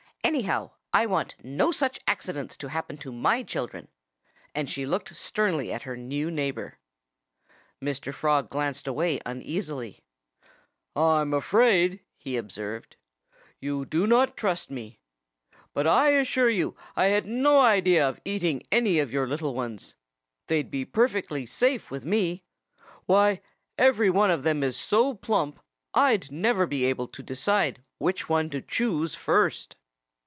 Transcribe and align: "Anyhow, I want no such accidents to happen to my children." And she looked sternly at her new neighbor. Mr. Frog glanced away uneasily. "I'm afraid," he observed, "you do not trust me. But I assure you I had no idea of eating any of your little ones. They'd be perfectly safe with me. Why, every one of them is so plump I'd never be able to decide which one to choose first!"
"Anyhow, 0.23 0.71
I 0.93 1.07
want 1.07 1.35
no 1.43 1.73
such 1.73 1.99
accidents 2.07 2.55
to 2.57 2.69
happen 2.69 2.97
to 2.99 3.11
my 3.11 3.43
children." 3.43 3.89
And 4.55 4.69
she 4.69 4.85
looked 4.85 5.13
sternly 5.13 5.73
at 5.73 5.83
her 5.83 5.97
new 5.97 6.31
neighbor. 6.31 6.77
Mr. 7.83 8.13
Frog 8.13 8.49
glanced 8.49 8.87
away 8.87 9.19
uneasily. 9.25 9.99
"I'm 10.95 11.33
afraid," 11.33 11.99
he 12.15 12.37
observed, 12.37 12.95
"you 13.59 13.83
do 13.83 14.07
not 14.07 14.37
trust 14.37 14.69
me. 14.71 15.01
But 15.73 15.85
I 15.85 16.11
assure 16.11 16.49
you 16.51 16.77
I 16.95 17.07
had 17.07 17.25
no 17.25 17.59
idea 17.59 18.07
of 18.07 18.21
eating 18.23 18.63
any 18.71 18.99
of 18.99 19.11
your 19.11 19.27
little 19.27 19.53
ones. 19.53 19.95
They'd 20.47 20.71
be 20.71 20.85
perfectly 20.85 21.45
safe 21.45 21.91
with 21.91 22.05
me. 22.05 22.45
Why, 23.05 23.41
every 23.77 24.09
one 24.11 24.31
of 24.31 24.43
them 24.43 24.63
is 24.63 24.77
so 24.77 25.13
plump 25.13 25.59
I'd 25.93 26.31
never 26.31 26.65
be 26.65 26.85
able 26.85 27.09
to 27.09 27.23
decide 27.23 27.83
which 27.97 28.29
one 28.29 28.49
to 28.51 28.61
choose 28.61 29.13
first!" 29.13 29.75